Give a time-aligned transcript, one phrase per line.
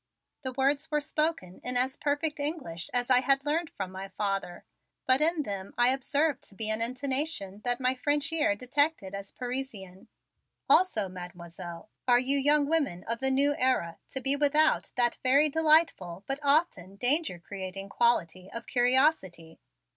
[0.41, 4.63] The words were spoken in as perfect English as I had learned from my father,
[5.05, 9.31] but in them I observed to be an intonation that my French ear detected as
[9.31, 10.07] Parisian.
[10.67, 15.49] "Also, Mademoiselle, are you young women of the new era to be without that very
[15.49, 19.59] delightful but often danger creating quality of curiosity?"